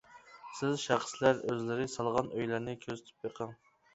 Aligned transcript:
سىز 0.59 0.79
شەخسلەر 0.83 1.43
ئۆزلىرى 1.51 1.85
سالغان 1.97 2.31
ئۆيلەرنى 2.39 2.75
كۆزىتىپ 2.87 3.27
بېقىڭ. 3.29 3.55